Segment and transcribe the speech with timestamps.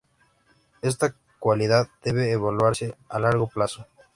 [0.81, 3.85] Esta cualidad debe evaluarse a largo plazo.